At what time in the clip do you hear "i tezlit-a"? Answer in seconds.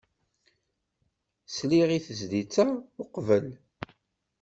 1.97-2.65